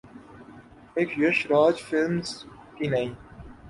ایک 0.97 1.09
’یش 1.21 1.37
راج 1.51 1.75
فلمز‘ 1.87 2.29
کی 2.75 2.85
نئی 2.91 3.09